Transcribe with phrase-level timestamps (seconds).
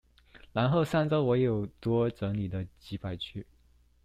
[0.51, 3.45] 然後上週我有多整理了幾百句